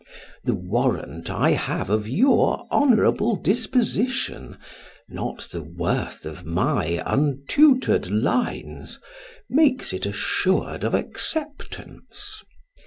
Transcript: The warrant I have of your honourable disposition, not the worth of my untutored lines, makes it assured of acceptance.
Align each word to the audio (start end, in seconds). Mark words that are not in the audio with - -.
The 0.43 0.55
warrant 0.55 1.29
I 1.29 1.51
have 1.51 1.91
of 1.91 2.07
your 2.09 2.65
honourable 2.71 3.35
disposition, 3.35 4.57
not 5.07 5.49
the 5.51 5.61
worth 5.61 6.25
of 6.25 6.43
my 6.43 7.03
untutored 7.05 8.09
lines, 8.09 8.99
makes 9.47 9.93
it 9.93 10.07
assured 10.07 10.83
of 10.83 10.95
acceptance. 10.95 12.41